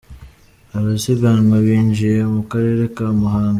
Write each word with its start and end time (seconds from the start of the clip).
h’: 0.71 0.73
Abasiganwa 0.77 1.55
binjiye 1.65 2.17
mu 2.33 2.41
karere 2.51 2.83
ka 2.95 3.05
Muhanga. 3.19 3.49